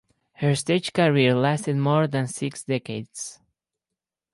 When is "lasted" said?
1.35-1.75